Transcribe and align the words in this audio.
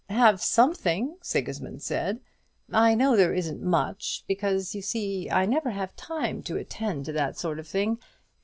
"Have 0.09 0.41
something!" 0.41 1.17
Sigismund 1.21 1.83
said. 1.83 2.21
"I 2.73 2.95
know 2.95 3.15
there 3.15 3.35
isn't 3.35 3.61
much, 3.61 4.23
because, 4.27 4.73
you 4.73 4.81
see, 4.81 5.29
I 5.29 5.45
never 5.45 5.69
have 5.69 5.95
time 5.95 6.41
to 6.41 6.57
attend 6.57 7.05
to 7.05 7.11
that 7.11 7.37
sort 7.37 7.59
of 7.59 7.67
thing. 7.67 7.99